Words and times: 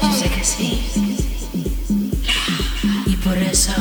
Yo 0.03 0.13
sé 0.17 0.31
que 0.31 0.45
sí. 0.45 0.81
Y 3.07 3.17
por 3.17 3.37
eso. 3.39 3.73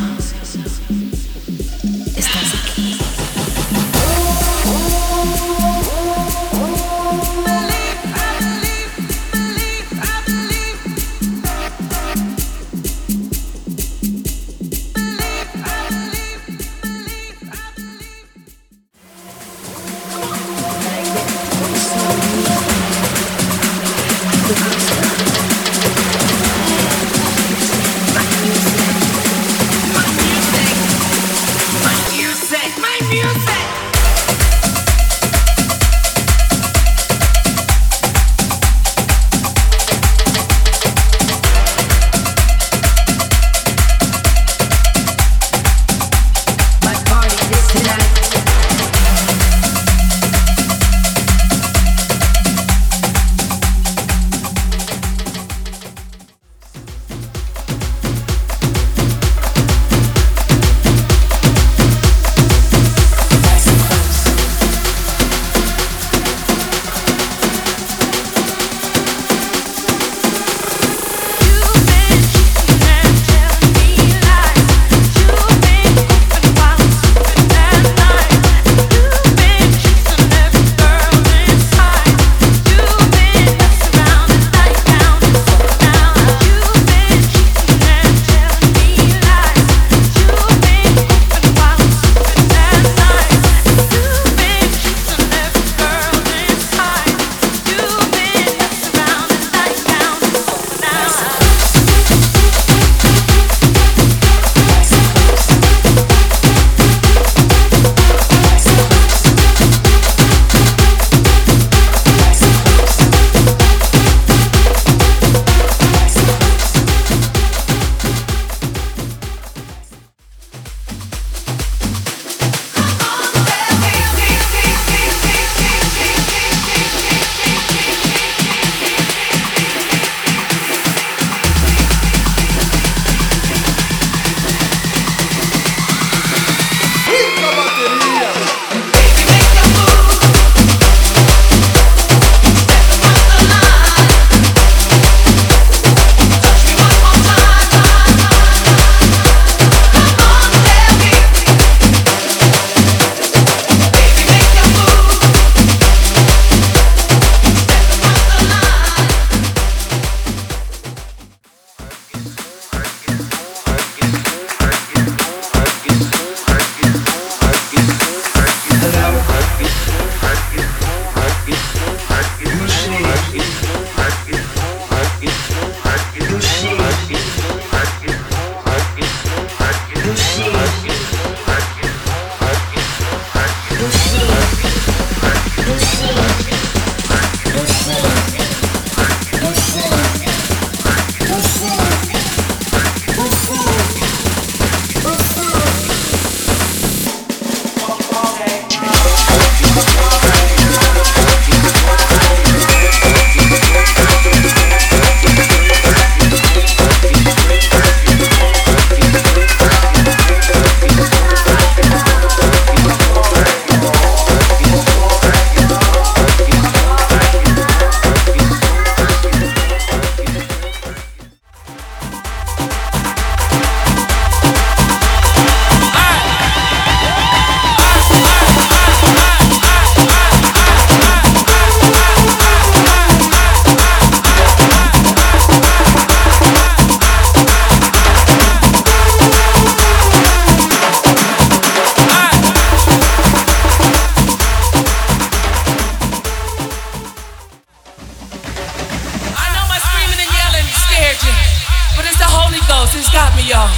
me, 253.39 253.49
y'all. 253.49 253.69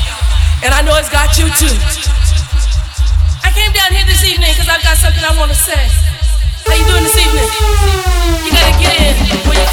And 0.65 0.73
I 0.73 0.81
know 0.81 0.97
it's 0.97 1.09
got 1.09 1.37
you 1.37 1.45
too. 1.57 1.75
I 3.45 3.49
came 3.53 3.71
down 3.73 3.91
here 3.93 4.05
this 4.05 4.23
evening 4.25 4.51
because 4.53 4.69
I've 4.69 4.81
got 4.83 4.97
something 4.97 5.21
I 5.23 5.33
want 5.37 5.51
to 5.53 5.57
say. 5.57 5.83
How 6.65 6.73
you 6.75 6.85
doing 6.85 7.03
this 7.05 7.17
evening? 7.17 7.49
You 8.45 8.51
gotta 8.51 8.73
get 8.81 8.97
in 8.97 9.70